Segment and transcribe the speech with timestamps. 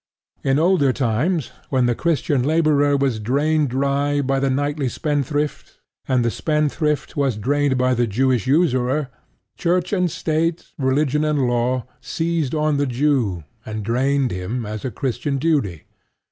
[0.43, 5.77] In older times, when the Christian laborer was drained dry by the knightly spendthrift,
[6.07, 9.09] and the spendthrift was drained by the Jewish usurer,
[9.59, 14.89] Church and State, religion and law, seized on the Jew and drained him as a
[14.89, 15.83] Christian duty.